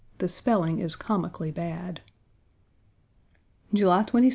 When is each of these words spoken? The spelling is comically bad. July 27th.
The 0.17 0.27
spelling 0.27 0.79
is 0.79 0.95
comically 0.95 1.51
bad. 1.51 2.01
July 3.71 4.01
27th. 4.03 4.29